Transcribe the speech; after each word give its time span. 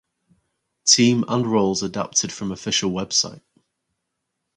Team 0.83 1.23
and 1.27 1.45
roles 1.45 1.83
adapted 1.83 2.31
from 2.33 2.51
official 2.51 2.89
website. 2.89 3.43